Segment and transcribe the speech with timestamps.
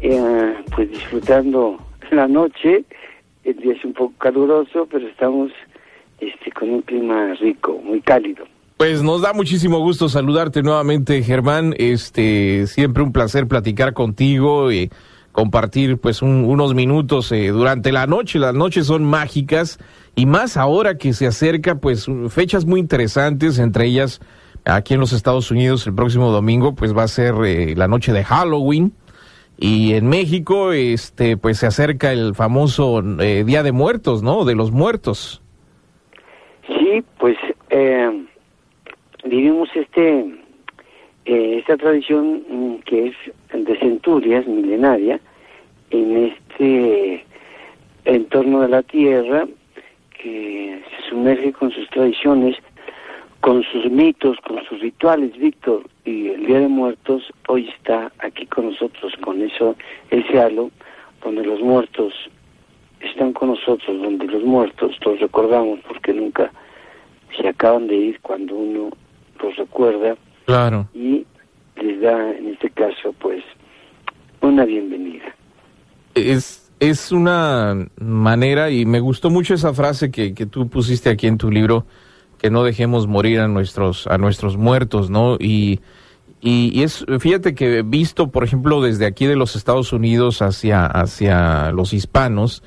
[0.00, 1.78] eh, pues disfrutando
[2.10, 2.84] la noche.
[3.44, 5.50] El día es un poco caluroso, pero estamos
[6.20, 8.44] este, con un clima rico, muy cálido.
[8.76, 11.74] Pues nos da muchísimo gusto saludarte nuevamente, Germán.
[11.78, 14.90] Este, siempre un placer platicar contigo y
[15.32, 18.38] compartir pues unos minutos eh, durante la noche.
[18.38, 19.78] Las noches son mágicas
[20.14, 24.20] y más ahora que se acerca pues fechas muy interesantes, entre ellas
[24.64, 28.12] aquí en los Estados Unidos el próximo domingo pues va a ser eh, la noche
[28.12, 28.92] de Halloween
[29.58, 34.44] y en México este pues se acerca el famoso eh, Día de Muertos, ¿no?
[34.44, 35.42] De los muertos.
[36.68, 37.36] Sí, pues
[37.70, 38.24] eh,
[39.24, 40.20] vivimos este
[41.24, 43.14] eh, esta tradición mm, que es
[43.52, 45.20] de centurias, milenaria,
[45.90, 47.24] en este
[48.04, 49.46] entorno de la tierra
[50.22, 52.56] que se sumerge con sus tradiciones,
[53.40, 58.46] con sus mitos, con sus rituales, Víctor, y el Día de Muertos hoy está aquí
[58.46, 59.76] con nosotros, con eso,
[60.10, 60.70] ese halo,
[61.22, 62.12] donde los muertos
[63.00, 66.50] están con nosotros, donde los muertos los recordamos porque nunca
[67.36, 68.90] se acaban de ir cuando uno
[69.40, 70.16] los recuerda.
[70.46, 70.88] Claro.
[70.94, 71.24] Y
[71.76, 73.44] les da, en este caso, pues,
[74.40, 75.34] una bienvenida.
[76.14, 81.26] Es, es una manera, y me gustó mucho esa frase que, que tú pusiste aquí
[81.26, 81.86] en tu libro,
[82.38, 85.36] que no dejemos morir a nuestros, a nuestros muertos, ¿no?
[85.38, 85.80] Y,
[86.40, 91.72] y, es, fíjate que visto, por ejemplo, desde aquí de los Estados Unidos hacia, hacia
[91.72, 92.62] los hispanos,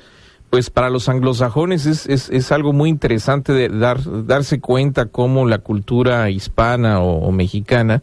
[0.50, 5.46] pues para los anglosajones es, es, es algo muy interesante de dar, darse cuenta cómo
[5.46, 8.02] la cultura hispana o, mexicana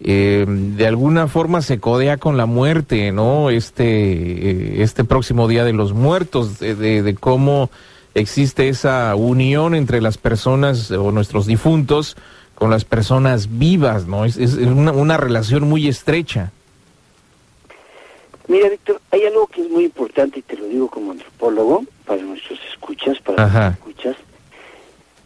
[0.00, 3.48] eh, de alguna forma se codea con la muerte, ¿no?
[3.48, 7.70] Este, eh, este próximo Día de los Muertos, de, de, cómo
[8.14, 12.16] existe esa unión entre las personas o nuestros difuntos
[12.54, 14.24] con las personas vivas, ¿no?
[14.24, 16.50] Es, es una, una relación muy estrecha.
[18.48, 22.22] Mira, Víctor, hay algo que es muy importante y te lo digo como antropólogo, para
[22.22, 24.16] nuestros escuchas, para nuestros escuchas.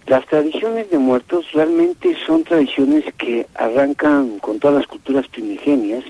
[0.07, 6.05] Las tradiciones de muertos realmente son tradiciones que arrancan con todas las culturas primigenias,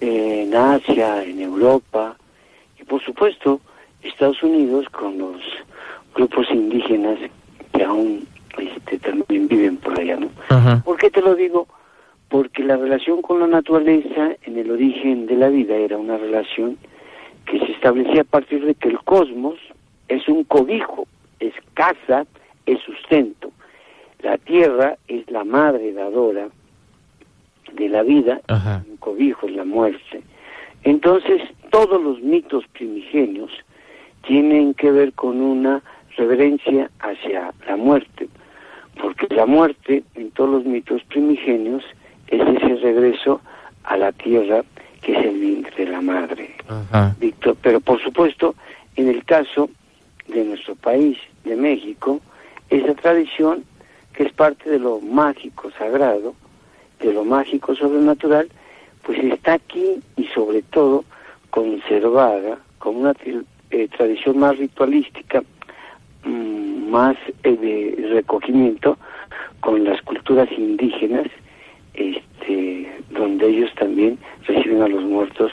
[0.00, 2.16] en Asia, en Europa,
[2.80, 3.60] y por supuesto
[4.02, 5.36] Estados Unidos con los
[6.14, 7.18] grupos indígenas
[7.72, 8.26] que aún
[8.58, 10.28] este, también viven por allá, ¿no?
[10.84, 11.66] ¿Por qué te lo digo?
[12.32, 16.78] porque la relación con la naturaleza en el origen de la vida era una relación
[17.44, 19.58] que se establecía a partir de que el cosmos
[20.08, 21.06] es un cobijo,
[21.40, 22.24] es casa,
[22.64, 23.52] es sustento.
[24.22, 26.48] La tierra es la madre dadora
[27.74, 28.40] de la vida,
[28.88, 30.22] un cobijo es la muerte.
[30.84, 33.50] Entonces, todos los mitos primigenios
[34.26, 35.82] tienen que ver con una
[36.16, 38.28] reverencia hacia la muerte,
[39.00, 41.84] porque la muerte en todos los mitos primigenios
[42.28, 43.40] es ese regreso
[43.84, 44.62] a la tierra
[45.00, 46.54] que es el vientre de la madre.
[47.18, 48.54] Víctor, pero por supuesto,
[48.96, 49.68] en el caso
[50.28, 52.20] de nuestro país, de México,
[52.70, 53.64] esa tradición
[54.14, 56.34] que es parte de lo mágico sagrado,
[57.00, 58.48] de lo mágico sobrenatural,
[59.02, 61.04] pues está aquí y sobre todo
[61.50, 63.14] conservada como una
[63.72, 65.42] eh, tradición más ritualística,
[66.24, 68.98] mm, más eh, de recogimiento
[69.60, 71.26] con las culturas indígenas
[71.94, 75.52] este, donde ellos también reciben a los muertos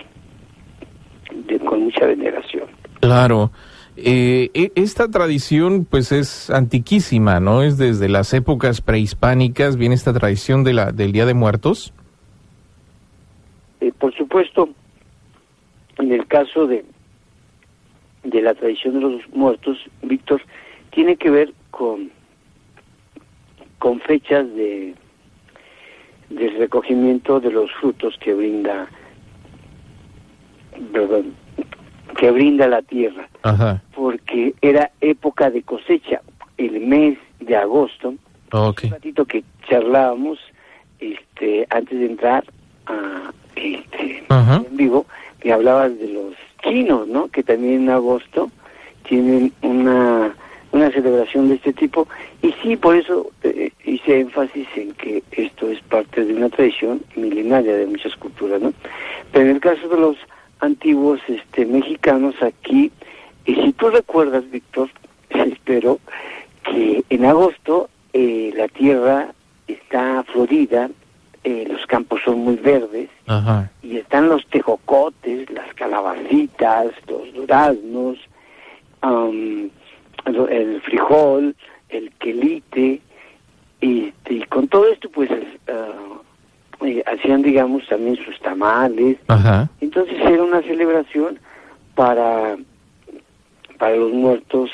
[1.66, 2.64] con mucha veneración.
[3.00, 3.52] Claro.
[3.96, 7.64] Eh, e, esta tradición pues es antiquísima, ¿no?
[7.64, 11.94] Es desde las épocas prehispánicas, viene esta tradición de la, del Día de Muertos.
[13.82, 14.70] Eh, por supuesto,
[15.98, 16.86] en el caso de,
[18.24, 20.42] de la tradición de los muertos, Víctor,
[20.92, 22.12] tiene que ver con,
[23.78, 24.96] con fechas de
[26.30, 28.88] del recogimiento de los frutos que brinda
[30.92, 31.34] perdón,
[32.18, 33.28] que brinda la tierra.
[33.96, 36.22] Porque era época de cosecha
[36.58, 38.16] el mes de agosto.
[38.52, 40.40] Un ratito que charlábamos
[41.00, 42.44] este antes de entrar
[42.88, 45.06] a este en vivo
[45.40, 46.34] que hablabas de los
[46.64, 48.52] chinos no que también en agosto
[49.04, 50.36] tienen una
[50.72, 52.08] una celebración de este tipo.
[52.44, 57.02] Y sí por eso eh, hice énfasis en que esto es parte de una tradición
[57.16, 58.74] milenaria de muchas culturas no
[59.32, 60.18] pero en el caso de los
[60.60, 62.92] antiguos este mexicanos aquí
[63.46, 64.90] y si tú recuerdas Víctor
[65.30, 66.00] espero
[66.64, 69.34] que en agosto eh, la tierra
[69.68, 70.90] está florida
[71.44, 73.10] eh, los campos son muy verdes.
[73.79, 73.79] Y
[74.10, 78.18] están los tejocotes, las calabacitas, los duraznos,
[79.04, 81.56] el frijol,
[81.90, 83.02] el quelite,
[83.82, 89.18] y, y con todo esto pues uh, hacían digamos también sus tamales.
[89.80, 91.40] Entonces era una celebración
[91.94, 92.58] para,
[93.78, 94.72] para los muertos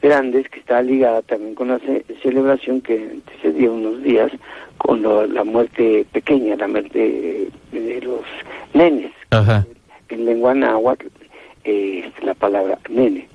[0.00, 1.80] grandes que está ligada también con la
[2.22, 4.30] celebración que se dio unos días
[4.78, 8.20] con la muerte pequeña, la muerte de los
[8.74, 9.12] nenes.
[10.08, 11.06] En lengua náhuatl
[11.64, 13.28] eh, la palabra nene.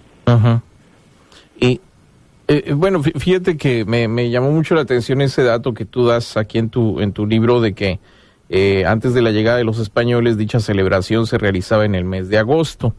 [1.60, 1.80] Y
[2.48, 6.36] eh, bueno, fíjate que me, me, llamó mucho la atención ese dato que tú das
[6.36, 8.00] aquí en tu, en tu libro de que
[8.50, 12.30] eh, antes de la llegada de los españoles dicha celebración se realizaba en el mes
[12.30, 12.94] de agosto,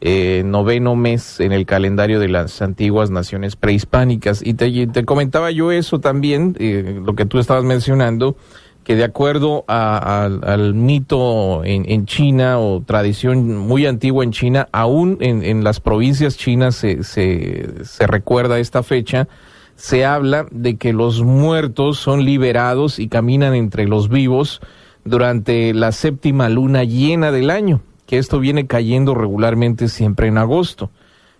[0.00, 4.40] eh, noveno mes en el calendario de las antiguas naciones prehispánicas.
[4.44, 6.56] Y te, comentaba yo eso también,
[7.04, 8.36] lo que tú estabas mencionando,
[8.84, 15.62] que de acuerdo al mito en, China o tradición muy antigua en China, aún en,
[15.64, 17.68] las provincias chinas se,
[18.00, 19.28] recuerda esta fecha,
[19.76, 24.60] se habla de que los muertos son liberados y caminan entre los vivos
[25.04, 30.90] durante la séptima luna llena del año, que esto viene cayendo regularmente siempre en agosto.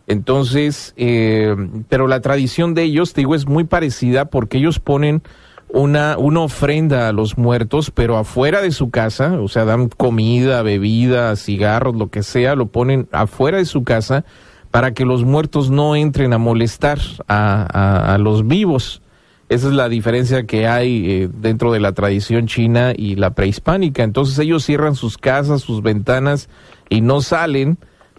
[0.06, 1.56] Entonces, eh,
[1.88, 5.20] pero la tradición de ellos, te digo, es muy parecida porque ellos ponen
[5.66, 10.62] una, una ofrenda a los muertos, pero afuera de su casa, o sea, dan comida,
[10.62, 14.24] bebida, cigarros, lo que sea, lo ponen afuera de su casa
[14.70, 19.02] para que los muertos no entren a molestar a, a, los vivos.
[19.50, 24.04] Esa es la diferencia que hay eh, dentro de la tradición china y la prehispánica.
[24.04, 26.48] Entonces ellos cierran sus casas, sus ventanas
[26.88, 27.76] y no salen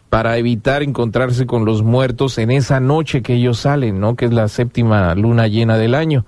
[0.09, 4.17] para evitar encontrarse con los muertos en esa noche que ellos salen, ¿no?
[4.17, 6.25] Que es la séptima luna llena del año.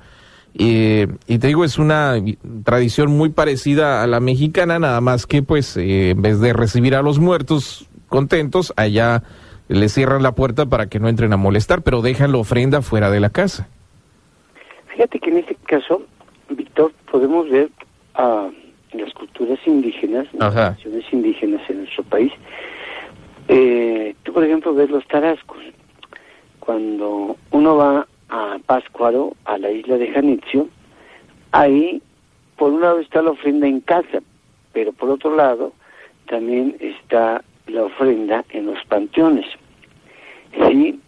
[0.53, 1.05] y
[1.37, 2.15] te digo, es una
[2.63, 6.95] tradición muy parecida a la mexicana, nada más que pues eh, en vez de recibir
[6.95, 9.21] a los muertos contentos, allá
[9.67, 13.11] le cierran la puerta para que no entren a molestar, pero dejan la ofrenda fuera
[13.11, 13.67] de la casa.
[14.93, 16.03] Fíjate que en este caso,
[16.49, 17.69] Víctor, podemos ver
[18.13, 18.49] a
[18.93, 22.31] las culturas indígenas, las naciones indígenas en nuestro país.
[23.47, 25.57] Eh, tú, por ejemplo, ves los tarascos.
[26.59, 30.69] Cuando uno va a Páscuaro, a la isla de Janitzio,
[31.51, 31.99] ahí,
[32.55, 34.21] por un lado está la ofrenda en casa,
[34.73, 35.73] pero por otro lado
[36.27, 39.47] también está la ofrenda en los panteones.
[40.67, 40.99] Sí,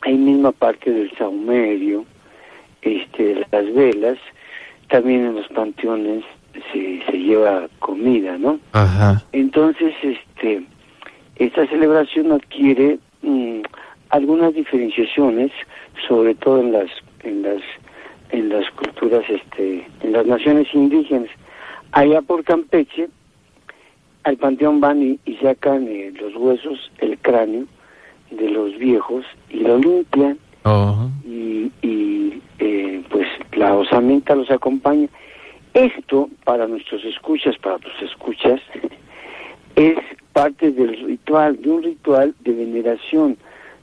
[0.00, 2.04] hay misma parte del saumerio,
[3.22, 4.18] este, las velas,
[4.88, 6.24] también en los panteones
[6.72, 8.58] se, se lleva comida, ¿no?
[8.72, 9.22] Ajá.
[9.32, 10.62] Entonces, este,
[11.36, 13.60] esta celebración adquiere mm,
[14.10, 15.50] algunas diferenciaciones,
[16.06, 16.90] sobre todo en las,
[17.22, 17.62] en las,
[18.30, 21.30] en las culturas, este, en las naciones indígenas.
[21.92, 23.08] Allá por Campeche,
[24.24, 27.66] al panteón van y, sacan eh, los huesos, el cráneo
[28.30, 30.38] de los viejos y lo limpian
[31.24, 35.08] y, y eh, pues la osamenta los acompaña.
[35.74, 38.60] Esto, para nuestros escuchas, para tus escuchas,
[39.76, 39.96] es
[40.32, 43.36] parte del ritual, de un ritual de veneración.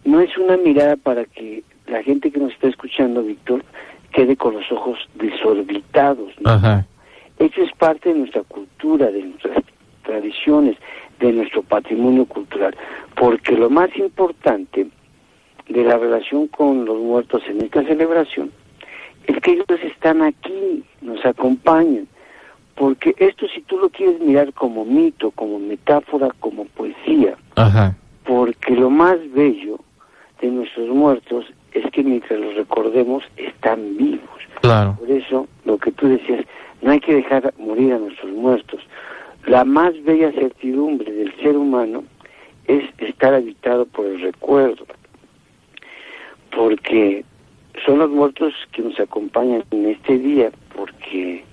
[0.05, 3.63] No es una mirada para que la gente que nos está escuchando, Víctor,
[4.11, 6.33] quede con los ojos desorbitados.
[7.39, 9.63] Eso es parte de nuestra cultura, de nuestras
[10.03, 10.77] tradiciones,
[11.19, 12.75] de nuestro patrimonio cultural.
[13.15, 14.87] Porque lo más importante
[15.69, 18.51] de la relación con los muertos en esta celebración
[19.27, 22.07] es que ellos están aquí, nos acompañan,
[22.75, 27.37] porque esto si tú lo quieres mirar como mito, como metáfora, como poesía,
[28.25, 29.79] porque lo más bello
[30.41, 34.29] de nuestros muertos es que mientras los recordemos están vivos.
[34.97, 36.43] Por eso, lo que tú decías,
[36.81, 38.81] no hay que dejar morir a nuestros muertos.
[39.45, 42.03] La más bella certidumbre del ser humano
[42.65, 44.85] es estar habitado por el recuerdo,
[46.55, 47.23] porque
[47.85, 51.43] son los muertos que nos acompañan en este día, porque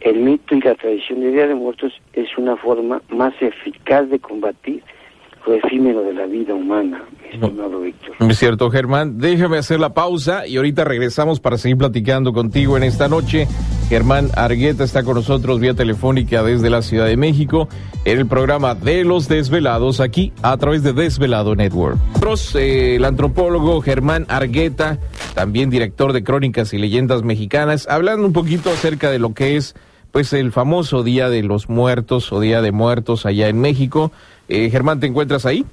[0.00, 4.18] el mito y la tradición del Día de Muertos es una forma más eficaz de
[4.18, 4.82] combatir
[5.46, 8.14] lo efímero de la vida humana, estimado Víctor.
[8.20, 9.18] Es cierto, Germán.
[9.18, 13.46] Déjame hacer la pausa y ahorita regresamos para seguir platicando contigo en esta noche.
[13.88, 17.68] Germán Argueta está con nosotros vía telefónica desde la Ciudad de México
[18.06, 21.98] en el programa de los desvelados aquí a través de Desvelado Network.
[22.54, 24.98] Eh, el antropólogo Germán Argueta,
[25.34, 29.74] también director de Crónicas y Leyendas Mexicanas, hablando un poquito acerca de lo que es
[30.14, 34.12] pues el famoso Día de los Muertos o Día de Muertos allá en México.
[34.48, 35.64] Eh, Germán, ¿te encuentras ahí?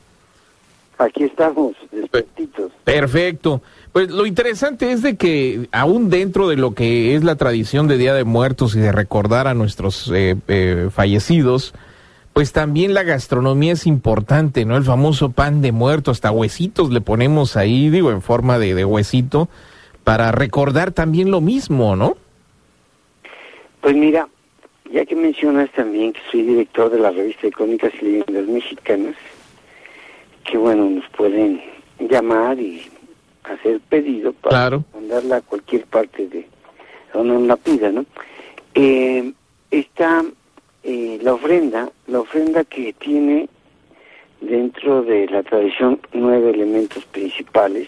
[0.97, 2.71] Aquí estamos, despiertitos.
[2.83, 3.61] Perfecto.
[3.91, 7.97] Pues lo interesante es de que aún dentro de lo que es la tradición de
[7.97, 11.73] Día de Muertos y de recordar a nuestros eh, eh, fallecidos,
[12.33, 14.77] pues también la gastronomía es importante, ¿no?
[14.77, 18.85] El famoso pan de muerto, hasta huesitos le ponemos ahí, digo, en forma de, de
[18.85, 19.49] huesito,
[20.03, 22.15] para recordar también lo mismo, ¿no?
[23.81, 24.27] Pues mira,
[24.91, 29.15] ya que mencionas también que soy director de la revista Icónicas y Leyendas Mexicanas,
[30.43, 31.61] que bueno, nos pueden
[31.99, 32.81] llamar y
[33.43, 36.47] hacer pedido para mandarla a cualquier parte de
[37.13, 38.05] donde la pida, ¿no?
[38.73, 39.33] Eh,
[39.69, 40.23] está
[40.83, 43.49] eh, la ofrenda, la ofrenda que tiene
[44.39, 47.87] dentro de la tradición nueve elementos principales,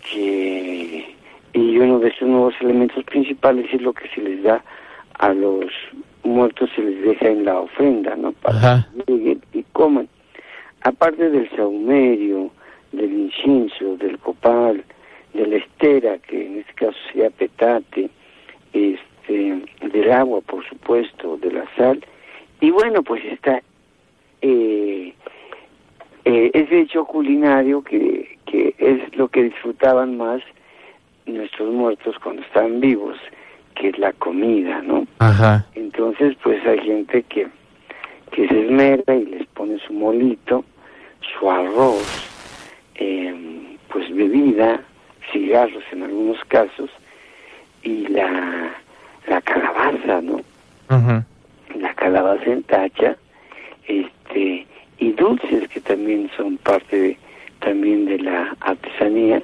[0.00, 1.14] que,
[1.52, 4.64] y uno de esos nuevos elementos principales es lo que se les da
[5.20, 5.66] a los
[6.24, 8.32] muertos, se les deja en la ofrenda, ¿no?
[8.32, 10.08] Para que lleguen y coman.
[10.80, 12.50] Aparte del saumerio,
[12.92, 14.82] del incienso, del copal,
[15.34, 18.08] de la estera, que en este caso sería petate,
[18.72, 19.62] este,
[19.92, 22.02] del agua, por supuesto, de la sal,
[22.60, 23.62] y bueno, pues está
[24.40, 25.12] eh,
[26.24, 30.40] eh, ese hecho culinario que, que es lo que disfrutaban más
[31.26, 33.18] nuestros muertos cuando estaban vivos,
[33.80, 35.06] que es la comida, ¿no?
[35.20, 35.64] Ajá.
[35.74, 37.48] Entonces, pues hay gente que,
[38.30, 40.66] que se esmera y les pone su molito,
[41.22, 42.28] su arroz,
[42.96, 43.34] eh,
[43.88, 44.82] pues bebida,
[45.32, 46.90] cigarros en algunos casos,
[47.82, 48.70] y la,
[49.26, 50.42] la calabaza, ¿no?
[51.74, 53.16] La calabaza en tacha,
[53.86, 54.66] este,
[54.98, 57.18] y dulces que también son parte de,
[57.60, 59.42] también de la artesanía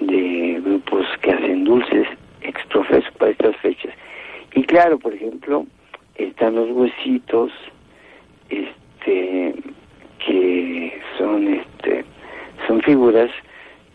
[0.00, 2.06] de grupos que hacen dulces
[2.44, 3.92] exprofeso para estas fechas.
[4.54, 5.66] Y claro, por ejemplo,
[6.14, 7.50] están los huesitos,
[8.48, 9.54] este,
[10.24, 12.04] que son, este,
[12.66, 13.30] son figuras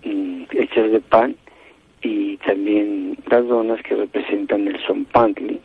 [0.03, 1.35] mm, hechas de pan
[2.01, 5.59] y también las donas que representan el zompantli,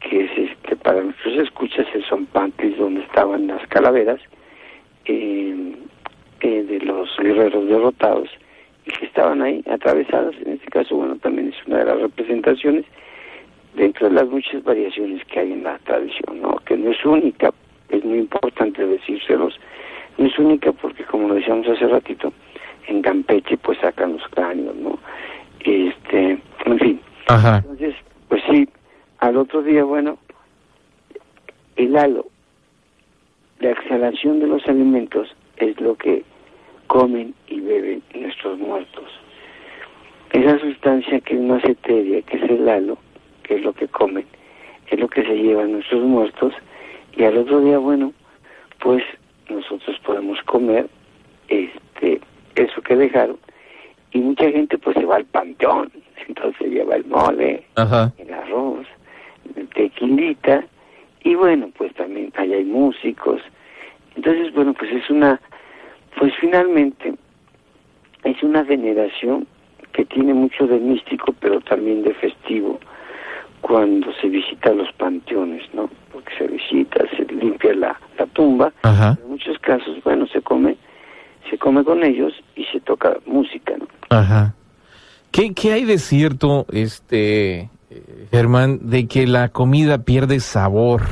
[0.00, 4.20] que es este para nuestros escuchas el zompantli donde estaban las calaveras
[5.06, 5.74] eh,
[6.40, 8.28] eh, de los guerreros derrotados
[8.86, 10.34] y que estaban ahí atravesadas.
[10.44, 12.84] En este caso, bueno, también es una de las representaciones
[13.76, 16.56] dentro de las muchas variaciones que hay en la tradición, ¿no?
[16.64, 17.52] Que no es única,
[17.90, 19.58] es muy importante decírselos,
[20.18, 22.32] no es única porque, como lo decíamos hace ratito,
[22.88, 24.98] en Campeche pues sacan los cráneos, ¿no?
[25.60, 27.00] Este, en fin.
[27.28, 27.94] Entonces,
[28.28, 28.68] pues sí,
[29.18, 30.18] al otro día, bueno,
[31.74, 32.26] el halo,
[33.58, 36.24] la exhalación de los alimentos es lo que
[36.86, 39.04] comen y beben nuestros muertos.
[40.32, 42.98] Esa sustancia que es más etérea, que es el halo,
[43.42, 44.26] que es lo que comen,
[44.90, 46.52] es lo que se llevan nuestros muertos
[47.16, 48.12] y al otro día, bueno,
[48.80, 49.02] pues
[49.48, 50.88] nosotros podemos comer
[51.48, 52.20] este
[52.56, 53.38] eso que dejaron
[54.12, 55.90] y mucha gente pues se va al panteón,
[56.28, 58.86] entonces lleva el mole, el arroz,
[59.54, 60.64] el tequilita
[61.22, 63.40] y bueno, pues también allá hay músicos.
[64.14, 65.40] Entonces, bueno, pues es una
[66.18, 67.14] pues finalmente
[68.24, 69.46] es una veneración
[69.92, 72.80] que tiene mucho de místico, pero también de festivo
[73.66, 75.90] cuando se visita los panteones, ¿no?
[76.12, 78.72] Porque se visita, se limpia la, la tumba.
[78.84, 80.76] En muchos casos, bueno, se come,
[81.50, 83.88] se come con ellos y se toca música, ¿no?
[84.10, 84.54] Ajá.
[85.32, 87.68] ¿Qué, qué hay de cierto, este,
[88.30, 91.02] Germán, de que la comida pierde sabor?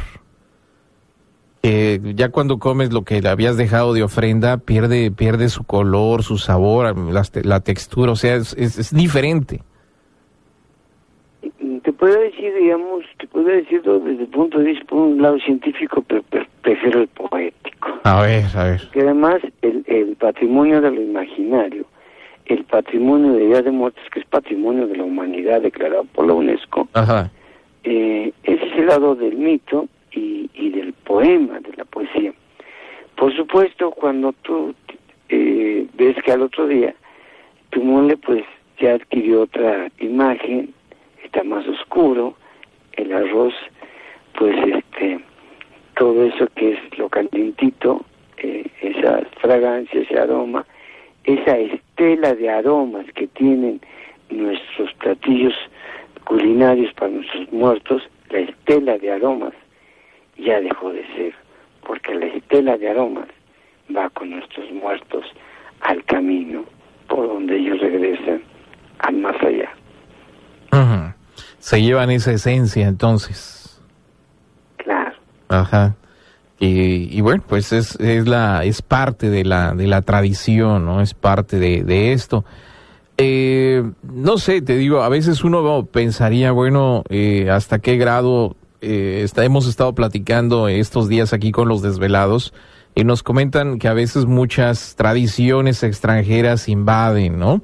[2.15, 6.37] ya cuando comes lo que le habías dejado de ofrenda, pierde, pierde su color, su
[6.37, 6.95] sabor,
[7.43, 9.63] la, textura, o sea, es, es, diferente.
[12.51, 16.23] Digamos, te puedo decir desde el punto de vista, por un lado científico, pero,
[16.63, 18.01] prefiero el poético.
[18.05, 18.81] A ver, a ver.
[18.93, 21.85] Que además el, el patrimonio de lo imaginario,
[22.47, 26.35] el patrimonio de Día de Muertos, que es patrimonio de la humanidad declarado por la
[26.35, 27.31] UNESCO, Ajá.
[27.85, 32.33] Eh, ese es el lado del mito y, y del poema, de la poesía.
[33.17, 34.75] Por supuesto, cuando tú
[35.29, 36.95] eh, ves que al otro día
[37.71, 38.45] tu mole pues
[38.79, 40.73] ya adquirió otra imagen,
[41.35, 42.35] está más oscuro,
[42.93, 43.55] el arroz
[44.39, 45.19] pues este
[45.97, 48.05] todo eso que es lo calientito,
[48.39, 50.65] eh, esa fragancia, ese aroma,
[51.25, 53.81] esa estela de aromas que tienen
[54.31, 55.55] nuestros platillos
[56.25, 59.55] culinarios para nuestros muertos, la estela de aromas
[60.37, 61.35] ya dejó de ser,
[61.87, 63.29] porque la estela de aromas
[63.95, 65.25] va con nuestros muertos
[65.81, 66.65] al camino
[67.09, 68.43] por donde ellos regresan
[69.01, 69.73] al más allá.
[71.65, 73.81] Se llevan esa esencia entonces.
[74.77, 75.15] Claro.
[75.49, 75.95] Ajá.
[76.61, 81.01] Y, bueno, pues es, es, la, es parte de la, de la tradición, ¿no?
[81.01, 82.45] Es parte de, de esto.
[83.17, 89.27] Eh, no sé, te digo, a veces uno pensaría, bueno, eh, hasta qué grado eh,
[89.37, 92.53] hemos estado platicando estos días aquí con los desvelados
[92.95, 97.63] y nos comentan que a veces muchas tradiciones extranjeras invaden, ¿no?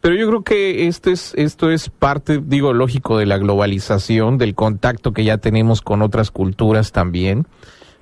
[0.00, 4.54] Pero yo creo que esto es, esto es parte, digo, lógico de la globalización, del
[4.54, 7.46] contacto que ya tenemos con otras culturas también.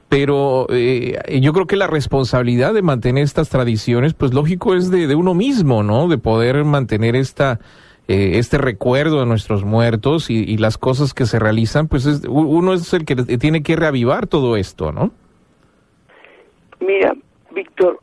[0.09, 5.07] Pero eh, yo creo que la responsabilidad de mantener estas tradiciones, pues lógico es de,
[5.07, 6.09] de uno mismo, ¿no?
[6.09, 7.61] De poder mantener esta,
[8.09, 12.95] eh, este recuerdo de nuestros muertos y, las cosas que se realizan, pues uno es
[12.95, 15.11] el que tiene que reavivar todo esto, ¿no?
[16.81, 17.15] Mira,
[17.55, 18.01] Víctor,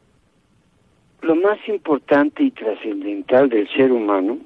[1.25, 4.37] lo más importante y trascendental del ser humano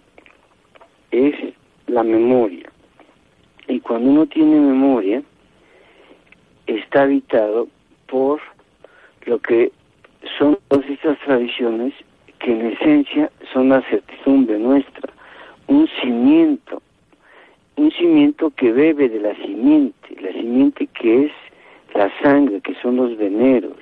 [1.12, 1.36] es
[1.88, 2.72] la memoria.
[3.68, 5.22] Y cuando uno tiene memoria,
[6.68, 7.68] está habitado
[8.08, 8.40] por
[9.26, 9.72] lo que
[10.38, 11.94] son todas estas tradiciones
[12.40, 15.12] que en esencia son la certidumbre nuestra
[15.68, 16.82] un cimiento,
[17.76, 21.32] un cimiento que bebe de la simiente, la simiente que es
[21.94, 23.74] la sangre, que son los veneros,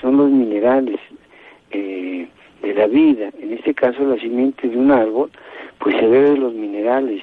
[0.00, 1.00] son los minerales
[1.70, 2.28] eh,
[2.62, 3.30] de la vida.
[3.40, 5.30] En este caso, la simiente de un árbol,
[5.78, 7.22] pues se bebe de los minerales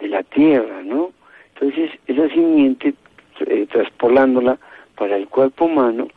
[0.00, 1.10] de la tierra, ¿no?
[1.54, 2.94] Entonces, esa simiente,
[3.46, 4.58] eh, traspolándola
[4.96, 6.08] para el cuerpo humano,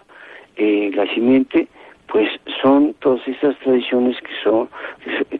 [0.58, 1.68] eh, la simiente,
[2.08, 2.30] pues
[2.62, 4.70] son todas esas tradiciones que son,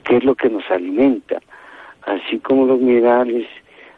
[0.04, 1.40] que es lo que nos alimenta
[2.10, 3.48] así como los minerales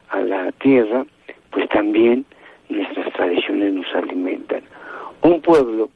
[0.09, 1.05] a la tierra,
[1.51, 2.25] pues también
[2.69, 4.61] nuestras tradiciones nos alimentan.
[5.21, 5.89] Un pueblo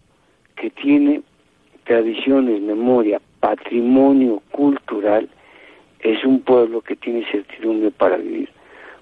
[0.55, 1.21] que tiene
[1.85, 5.29] tradiciones, memoria, patrimonio cultural,
[6.01, 8.49] es un pueblo que tiene certidumbre para vivir.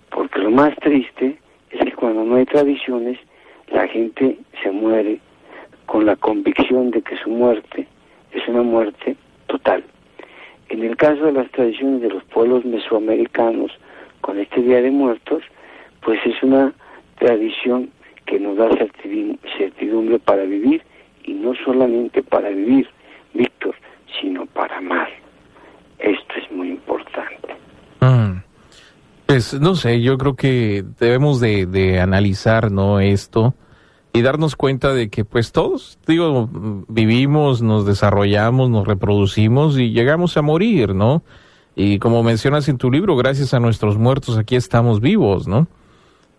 [0.10, 1.38] Porque lo más triste
[1.72, 3.18] es que cuando no hay tradiciones,
[3.72, 5.20] la gente se muere
[5.86, 7.88] con la convicción de que su muerte
[8.32, 9.16] es una muerte
[9.48, 9.84] total.
[10.70, 13.72] En el caso de las tradiciones de los pueblos mesoamericanos
[14.22, 15.44] con este Día de Muertos,
[16.02, 16.74] pues es una
[17.18, 17.90] tradición
[18.26, 18.70] que nos da
[19.58, 20.82] certidumbre para vivir
[21.24, 22.88] y no solamente para vivir,
[23.34, 23.76] Víctor,
[24.20, 25.10] sino para amar.
[26.00, 27.56] Esto es muy importante.
[28.02, 28.44] Mm.
[29.26, 33.56] Pues no sé, yo creo que debemos de, de analizar no esto
[34.14, 36.48] y darnos cuenta de que pues todos, digo,
[36.88, 41.24] vivimos, nos desarrollamos, nos reproducimos y llegamos a morir, ¿no?
[41.76, 45.68] Y como mencionas en tu libro, gracias a nuestros muertos aquí estamos vivos, ¿no?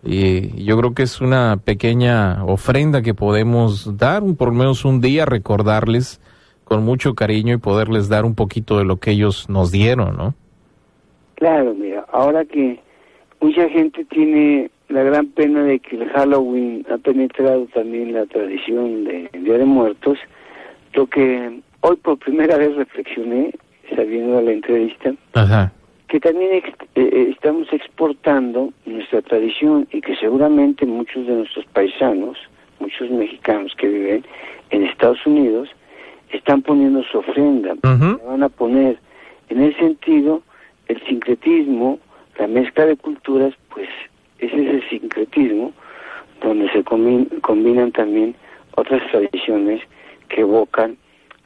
[0.04, 5.00] Y yo creo que es una pequeña ofrenda que podemos dar, por lo menos un
[5.00, 6.20] día, recordarles
[6.64, 10.34] con mucho cariño y poderles dar un poquito de lo que ellos nos dieron, ¿no?
[11.36, 12.80] Claro, mira, ahora que
[13.40, 19.04] mucha gente tiene la gran pena de que el Halloween ha penetrado también la tradición
[19.04, 20.18] del Día de Muertos,
[20.92, 23.52] lo que hoy por primera vez reflexioné,
[23.94, 25.14] sabiendo la entrevista,
[26.14, 26.62] que también eh,
[26.94, 32.38] eh, estamos exportando nuestra tradición y que seguramente muchos de nuestros paisanos,
[32.78, 34.24] muchos mexicanos que viven
[34.70, 35.70] en Estados Unidos,
[36.30, 38.96] están poniendo su ofrenda, van a poner
[39.48, 40.42] en ese sentido
[40.86, 41.98] el sincretismo,
[42.38, 43.88] la mezcla de culturas, pues
[44.38, 45.72] es ese sincretismo
[46.40, 48.36] donde se combinan también
[48.76, 49.82] otras tradiciones
[50.28, 50.96] que evocan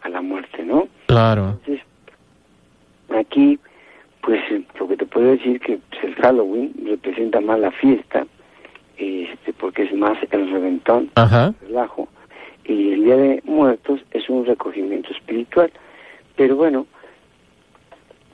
[0.02, 0.88] a la muerte, ¿no?
[1.06, 1.56] Claro.
[1.58, 1.80] Entonces,
[3.16, 3.58] aquí,
[4.28, 4.42] pues
[4.78, 8.26] lo que te puedo decir que pues, el Halloween representa más la fiesta,
[8.98, 12.08] este, porque es más el reventón, el relajo,
[12.66, 15.72] y el Día de Muertos es un recogimiento espiritual.
[16.36, 16.86] Pero bueno,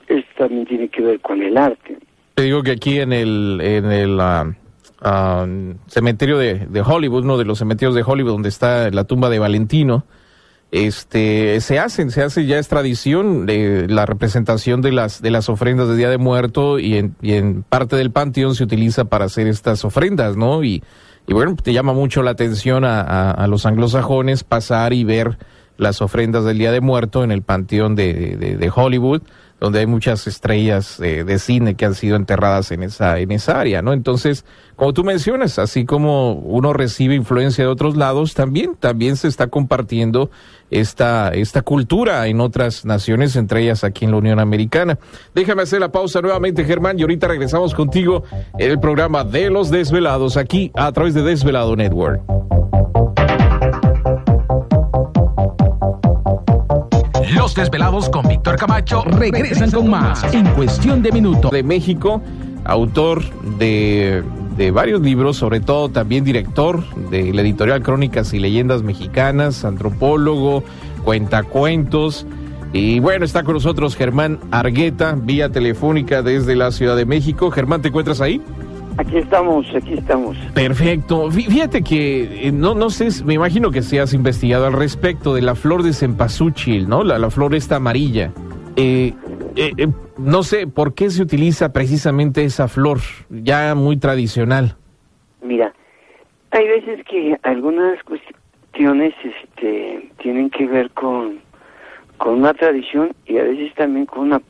[0.08, 1.96] esto también tiene que ver con el arte.
[2.34, 5.46] Te digo que aquí en el, en el ah,
[5.86, 10.02] cementerio de, Hollywood, uno de los cementerios de Hollywood donde está la tumba de Valentino,
[10.74, 15.48] este, se hacen, se hace ya es tradición de la representación de las, de las
[15.48, 19.84] ofrendas de Día de Muerto y en, parte del panteón se utiliza para hacer estas
[19.84, 20.64] ofrendas, ¿no?
[20.64, 20.82] Y,
[21.28, 25.38] bueno, te llama mucho la atención a, los anglosajones pasar y ver
[25.76, 29.22] las ofrendas del Día de Muerto en el panteón de Hollywood
[29.60, 33.82] donde hay muchas estrellas de cine que han sido enterradas en esa, en esa área,
[33.82, 33.92] ¿no?
[33.92, 34.44] Entonces,
[34.76, 39.46] como tú mencionas, así como uno recibe influencia de otros lados, también, también se está
[39.46, 40.30] compartiendo
[40.70, 44.98] esta, esta cultura en otras naciones, entre ellas aquí en la Unión Americana.
[45.34, 48.24] Déjame hacer la pausa nuevamente, Germán, y ahorita regresamos contigo
[48.58, 52.20] en el programa de los desvelados, aquí a través de Desvelado Network.
[57.44, 61.50] Los desvelados con Víctor Camacho regresan con más en cuestión de minutos.
[61.50, 62.22] De México,
[62.64, 63.22] autor
[63.58, 64.22] de,
[64.56, 70.64] de varios libros, sobre todo también director de la editorial Crónicas y Leyendas Mexicanas, antropólogo,
[71.04, 72.26] cuentacuentos.
[72.72, 77.50] Y bueno, está con nosotros Germán Argueta, vía telefónica desde la Ciudad de México.
[77.50, 78.40] Germán, ¿te encuentras ahí?
[78.96, 80.36] Aquí estamos, aquí estamos.
[80.54, 81.30] Perfecto.
[81.30, 85.42] Fíjate que eh, no, no sé, me imagino que se has investigado al respecto de
[85.42, 87.02] la flor de cempasúchil, ¿no?
[87.02, 88.32] La, la flor esta amarilla.
[88.76, 89.12] Eh,
[89.56, 89.86] eh, eh,
[90.18, 92.98] no sé, ¿por qué se utiliza precisamente esa flor
[93.30, 94.76] ya muy tradicional?
[95.42, 95.72] Mira,
[96.50, 101.38] hay veces que algunas cuestiones este, tienen que ver con,
[102.18, 104.40] con una tradición y a veces también con una...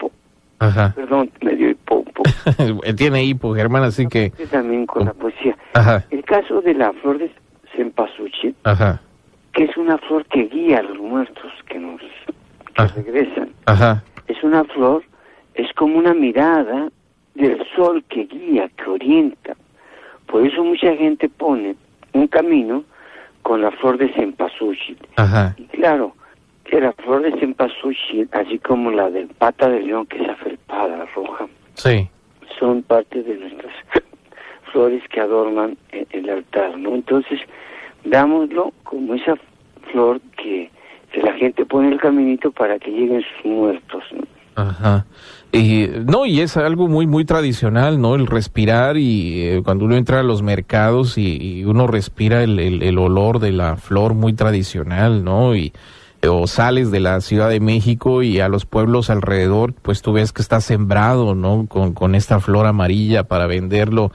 [0.66, 0.92] Ajá.
[0.94, 2.04] Perdón, me dio hipo.
[2.96, 4.30] Tiene hipo, Germán, así que...
[4.50, 5.56] También con la poesía.
[5.74, 6.04] Ajá.
[6.10, 7.30] El caso de la flor de
[7.76, 9.00] cempasúchil, Ajá.
[9.52, 12.00] que es una flor que guía a los muertos que nos
[12.74, 13.50] que regresan.
[13.66, 14.02] Ajá.
[14.26, 15.02] Es una flor,
[15.54, 16.88] es como una mirada
[17.34, 19.56] del sol que guía, que orienta.
[20.26, 21.76] Por eso mucha gente pone
[22.12, 22.84] un camino
[23.42, 24.98] con la flor de cempasúchil.
[25.16, 25.54] Ajá.
[25.58, 26.14] Y claro,
[26.64, 30.26] que la flor de cempasúchil, así como la del pata de león, que es
[30.74, 32.08] afelpada, roja, sí.
[32.58, 33.72] son parte de nuestras
[34.72, 35.76] flores que adornan
[36.10, 36.94] el, altar, ¿no?
[36.94, 37.40] Entonces,
[38.04, 39.34] dámoslo como esa
[39.90, 40.70] flor que,
[41.22, 44.24] la gente pone el caminito para que lleguen sus muertos, ¿no?
[44.56, 45.06] Ajá.
[45.52, 48.16] Y, no, y es algo muy, muy tradicional, ¿no?
[48.16, 52.98] El respirar y eh, cuando uno entra a los mercados y, uno respira el, el,
[52.98, 55.54] olor de la flor muy tradicional, ¿no?
[55.54, 55.72] Y,
[56.28, 60.32] o sales de la Ciudad de México y a los pueblos alrededor, pues tú ves
[60.32, 61.66] que está sembrado, ¿no?
[61.68, 64.10] Con, con esta flor amarilla para venderlo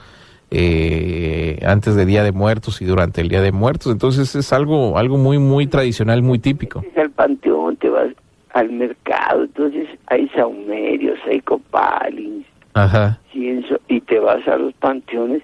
[0.50, 3.92] eh, antes de Día de Muertos y durante el Día de Muertos.
[3.92, 6.80] Entonces es algo, algo muy, muy tradicional, muy típico.
[6.80, 8.08] Es el panteón, te vas
[8.52, 12.44] al mercado, entonces hay saumerios, hay copalins,
[12.74, 13.20] Ajá.
[13.32, 15.42] y te vas a los panteones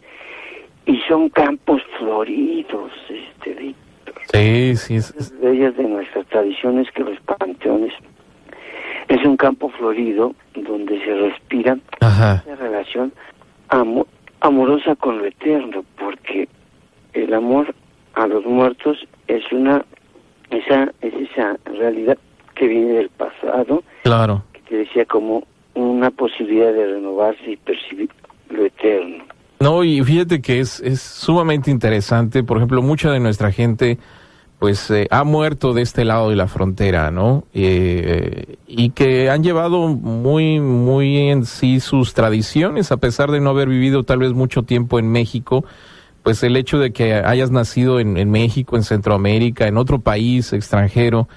[0.86, 3.74] y son campos floridos, este.
[4.32, 4.96] Sí, sí.
[4.96, 5.40] Es...
[5.40, 7.92] De ellas de nuestras tradiciones que los panteones
[9.08, 12.42] es un campo florido donde se respira Ajá.
[12.44, 13.12] esa relación
[14.40, 16.48] amorosa con lo eterno, porque
[17.12, 17.74] el amor
[18.14, 18.98] a los muertos
[19.28, 19.84] es una
[20.50, 22.16] esa es esa realidad
[22.54, 24.44] que viene del pasado, claro.
[24.52, 28.08] que te decía como una posibilidad de renovarse y percibir
[28.48, 29.24] lo eterno.
[29.58, 33.98] No, y fíjate que es, es sumamente interesante, por ejemplo, mucha de nuestra gente
[34.58, 37.44] pues eh, ha muerto de este lado de la frontera, ¿no?
[37.52, 43.50] Eh, y que han llevado muy, muy en sí sus tradiciones, a pesar de no
[43.50, 45.64] haber vivido tal vez mucho tiempo en México,
[46.22, 50.52] pues el hecho de que hayas nacido en, en México, en Centroamérica, en otro país
[50.54, 51.28] extranjero,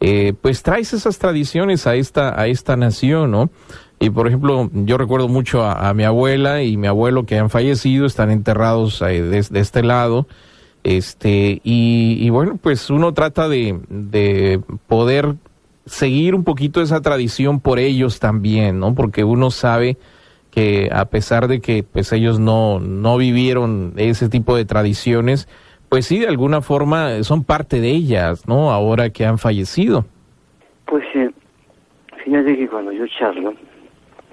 [0.00, 3.50] eh, pues traes esas tradiciones a esta, a esta nación, ¿no?
[3.98, 8.06] Y por ejemplo, yo recuerdo mucho a, mi abuela y mi abuelo que han fallecido,
[8.06, 10.26] están enterrados eh, de, este lado.
[10.84, 15.34] Este, y, bueno, pues uno trata de, de, poder
[15.86, 18.94] seguir un poquito esa tradición por ellos también, ¿no?
[18.94, 19.96] Porque uno sabe
[20.50, 25.48] que a pesar de que pues ellos no, no vivieron ese tipo de tradiciones,
[25.88, 28.70] pues sí, de alguna forma son parte de ellas, ¿no?
[28.70, 30.04] Ahora que han fallecido.
[30.86, 31.30] Pues eh,
[32.24, 33.54] fíjate que cuando yo charlo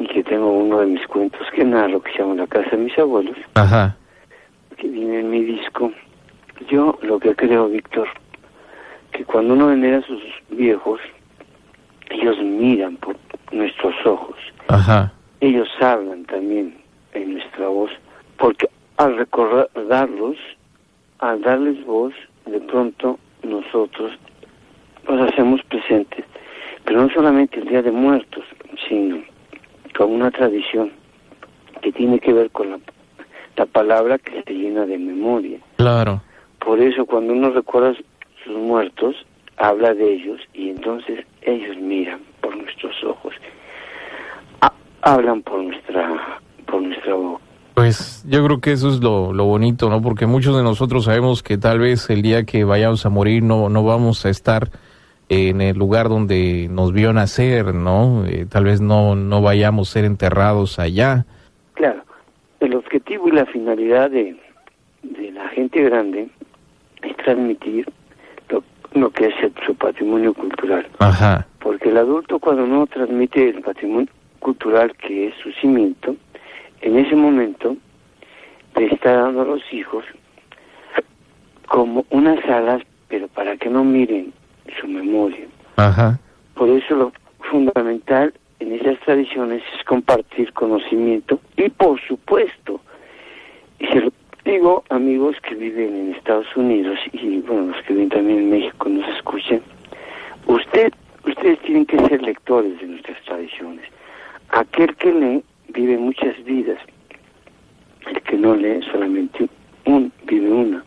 [0.04, 2.78] y que tengo uno de mis cuentos que narro que se llama La casa de
[2.78, 3.96] mis abuelos, Ajá.
[4.76, 5.92] que viene en mi disco,
[6.70, 8.10] yo lo que creo, Víctor,
[9.14, 11.00] que cuando uno venera a sus viejos,
[12.10, 13.16] ellos miran por
[13.52, 14.36] nuestros ojos.
[14.68, 15.14] Ajá.
[15.40, 16.76] Ellos hablan también
[17.14, 17.92] en nuestra voz,
[18.38, 20.38] porque al recordarlos
[21.20, 22.14] al darles voz,
[22.46, 24.12] de pronto nosotros
[25.08, 26.26] nos hacemos presentes,
[26.84, 28.44] pero no solamente el Día de Muertos,
[28.90, 29.24] sino
[29.98, 30.92] con una tradición
[31.82, 32.80] que tiene que ver con la,
[33.56, 35.60] la palabra que se llena de memoria.
[35.78, 36.22] Claro.
[36.60, 37.94] Por eso cuando uno recuerda
[38.44, 39.16] sus muertos,
[39.58, 43.34] habla de ellos y entonces ellos miran por nuestros ojos,
[45.02, 47.44] hablan por nuestra por nuestra boca.
[47.74, 50.02] Pues yo creo que eso es lo, lo, bonito, ¿no?
[50.02, 53.68] Porque muchos de nosotros sabemos que tal vez el día que vayamos a morir no,
[53.68, 54.70] no vamos a estar
[55.30, 58.26] en el lugar donde nos vio nacer, ¿no?
[58.26, 61.26] Eh, tal vez no, no vayamos a ser enterrados allá.
[61.74, 62.04] Claro,
[62.60, 64.36] el objetivo y la finalidad de,
[65.04, 66.30] de la gente grande
[67.02, 67.88] es transmitir
[68.50, 69.34] lo, lo que es
[69.66, 70.88] su patrimonio cultural.
[71.00, 71.48] Ajá.
[71.60, 76.16] Porque el adulto cuando no transmite el patrimonio cultural que es su cimiento,
[76.82, 77.78] en ese momento
[78.76, 80.04] le está dando a los hijos
[81.68, 84.34] como unas alas, pero para que no miren
[84.80, 85.46] su memoria.
[85.78, 86.20] Ajá.
[86.56, 92.80] Por eso lo fundamental en esas tradiciones es compartir conocimiento y por supuesto,
[93.80, 94.12] y se lo
[94.46, 98.90] digo amigos que viven en Estados Unidos y bueno, los que viven también en México
[98.90, 99.62] nos escuchen,
[100.48, 100.94] usted,
[101.26, 103.86] ustedes tienen que ser lectores de nuestras tradiciones.
[104.50, 106.78] Aquel que lee vive muchas vidas.
[108.08, 109.48] El que no lee solamente
[109.86, 110.84] un, vive una.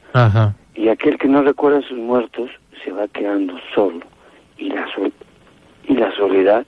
[0.75, 2.51] Y aquel que no recuerda a sus muertos
[2.85, 4.01] se va quedando solo.
[4.59, 4.87] Y la,
[5.89, 6.67] y la soledad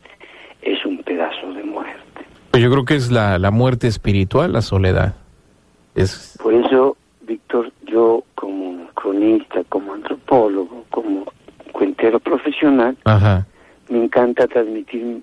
[0.62, 2.27] es un pedazo de muerte.
[2.51, 5.14] Pues yo creo que es la, la muerte espiritual, la soledad.
[5.94, 6.38] Es...
[6.42, 11.25] Por eso, Víctor, yo como cronista, como antropólogo, como
[11.73, 12.97] cuentero profesional,
[13.88, 15.23] me encanta transmitir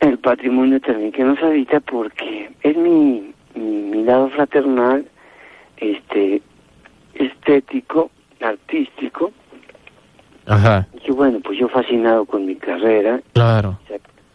[0.00, 5.06] el patrimonio también que nos habita porque es mi, mi, lado fraternal,
[5.76, 6.42] este,
[7.14, 9.32] estético, artístico.
[10.46, 10.88] Ajá.
[11.06, 13.20] Y bueno, pues yo fascinado con mi carrera.
[13.32, 13.78] Claro.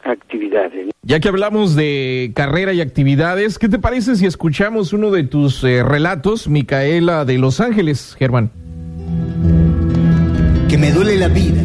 [0.04, 0.94] Actividades.
[1.02, 5.64] Ya que hablamos de carrera y actividades, ¿qué te parece si escuchamos uno de tus
[5.64, 8.52] eh, relatos, Micaela de Los Ángeles, Germán?
[10.70, 11.62] Que me duele la vida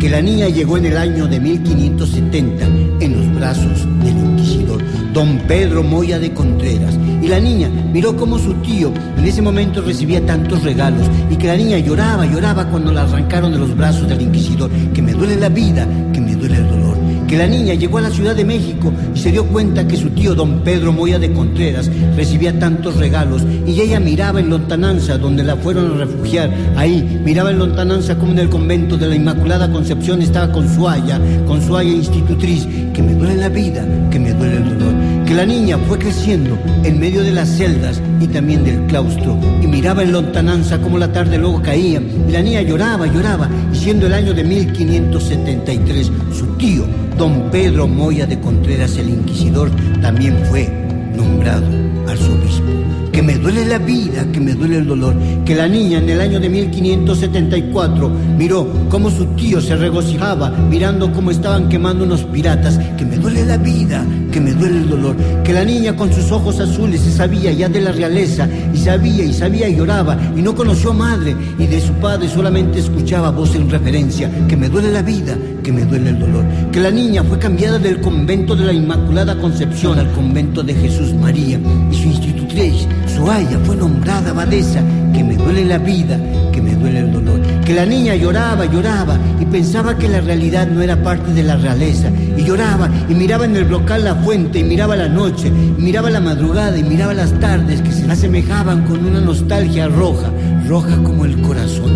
[0.00, 2.64] que la niña llegó en el año de 1570
[3.00, 4.80] en los brazos del inquisidor
[5.12, 6.94] don Pedro Moya de Contreras.
[7.26, 11.48] Y la niña miró cómo su tío en ese momento recibía tantos regalos y que
[11.48, 15.34] la niña lloraba, lloraba cuando la arrancaron de los brazos del inquisidor, que me duele
[15.34, 18.44] la vida, que me duele el dolor que la niña llegó a la Ciudad de
[18.44, 22.96] México y se dio cuenta que su tío don Pedro Moya de Contreras recibía tantos
[22.96, 28.16] regalos y ella miraba en Lontananza, donde la fueron a refugiar, ahí miraba en Lontananza
[28.16, 31.90] como en el convento de la Inmaculada Concepción estaba con su haya, con su haya
[31.90, 34.94] institutriz, que me duele la vida, que me duele el dolor,
[35.26, 39.66] que la niña fue creciendo en medio de las celdas y también del claustro y
[39.66, 44.06] miraba en Lontananza como la tarde luego caía y la niña lloraba, lloraba y siendo
[44.06, 46.84] el año de 1573 su tío
[47.18, 50.68] Don Pedro Moya de Contreras el Inquisidor también fue
[51.16, 51.66] nombrado
[52.06, 52.85] arzobispo.
[53.16, 55.16] Que me duele la vida, que me duele el dolor.
[55.46, 61.10] Que la niña en el año de 1574 miró cómo su tío se regocijaba mirando
[61.10, 62.78] cómo estaban quemando unos piratas.
[62.98, 65.16] Que me duele la vida, que me duele el dolor.
[65.44, 69.24] Que la niña con sus ojos azules se sabía ya de la realeza y sabía
[69.24, 73.54] y sabía y lloraba y no conoció madre y de su padre solamente escuchaba voz
[73.54, 74.30] en referencia.
[74.46, 76.44] Que me duele la vida, que me duele el dolor.
[76.70, 81.14] Que la niña fue cambiada del convento de la Inmaculada Concepción al convento de Jesús
[81.14, 81.58] María
[81.90, 84.80] y su institutriz, su haya, fue nombrada abadesa.
[85.12, 86.18] Que me duele la vida,
[86.52, 87.40] que me duele el dolor.
[87.64, 91.56] Que la niña lloraba, lloraba y pensaba que la realidad no era parte de la
[91.56, 92.10] realeza.
[92.36, 96.10] Y lloraba y miraba en el brocal la fuente y miraba la noche, y miraba
[96.10, 100.30] la madrugada y miraba las tardes que se asemejaban con una nostalgia roja,
[100.68, 101.92] roja como el corazón.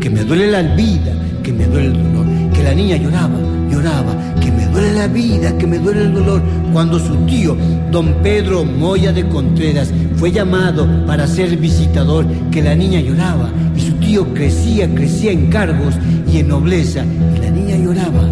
[0.00, 1.12] Que me duele la vida,
[1.42, 3.38] que me duele el dolor, que la niña lloraba,
[3.70, 4.14] lloraba,
[4.82, 6.42] duele la vida, que me duele el dolor,
[6.72, 7.56] cuando su tío,
[7.92, 13.80] don Pedro Moya de Contreras, fue llamado para ser visitador, que la niña lloraba, y
[13.80, 15.94] su tío crecía, crecía en cargos
[16.26, 17.04] y en nobleza,
[17.36, 18.28] y la niña lloraba.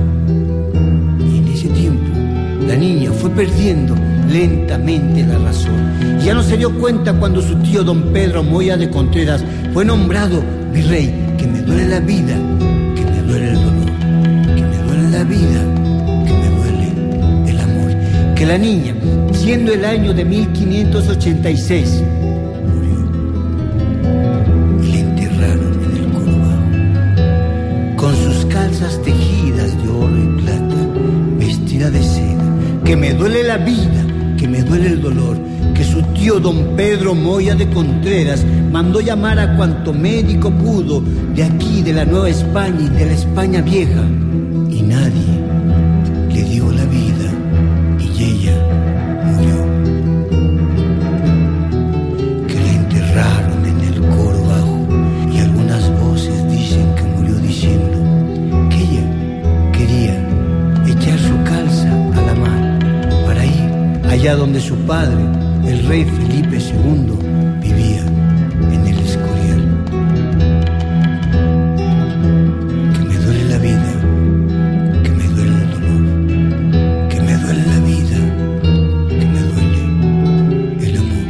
[1.20, 2.02] Y en ese tiempo,
[2.66, 3.94] la niña fue perdiendo
[4.28, 6.18] lentamente la razón.
[6.24, 10.42] Ya no se dio cuenta cuando su tío don Pedro Moya de Contreras fue nombrado
[10.72, 12.34] virrey, que me duele la vida,
[13.28, 15.80] duele el dolor, que me duele la vida,
[18.40, 18.94] Que la niña,
[19.35, 22.03] siendo el año de 1586,
[22.72, 23.00] murió
[24.81, 30.74] la enterraron en el con sus calzas tejidas de oro y plata,
[31.38, 32.42] vestida de seda.
[32.83, 34.07] Que me duele la vida,
[34.38, 35.37] que me duele el dolor
[35.74, 41.03] que su tío don Pedro Moya de Contreras mandó llamar a cuanto médico pudo
[41.35, 44.03] de aquí, de la Nueva España y de la España vieja,
[61.50, 62.78] echar su calza a la mar
[63.26, 63.70] para ir
[64.08, 65.22] allá donde su padre
[65.66, 67.16] el rey Felipe II
[67.60, 68.02] vivía
[68.72, 69.62] en el Escorial.
[72.94, 73.92] Que me duele la vida,
[75.02, 76.02] que me duele el dolor,
[77.08, 78.18] que me duele la vida,
[79.18, 79.82] que me duele
[80.86, 81.26] el amor.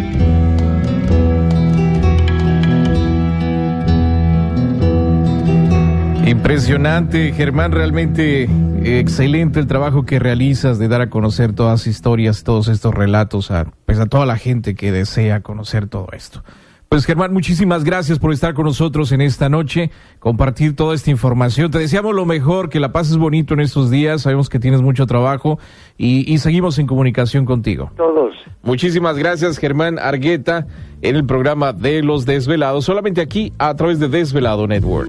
[6.28, 8.48] Impresionante, Germán, realmente
[8.83, 13.51] excelente el trabajo que realizas de dar a conocer todas las historias, todos estos relatos
[13.51, 16.43] a, pues a toda la gente que desea conocer todo esto.
[16.88, 21.71] Pues Germán, muchísimas gracias por estar con nosotros en esta noche, compartir toda esta información.
[21.71, 24.23] Te deseamos lo mejor, que la pases bonito en estos días.
[24.23, 25.61] Sabemos que tienes mucho trabajo
[25.97, 27.93] y, y seguimos en comunicación contigo.
[27.97, 28.35] Todos.
[28.62, 30.66] Muchísimas gracias, Germán Argueta,
[31.01, 35.09] en el programa de Los Desvelados, solamente aquí a través de Desvelado Network.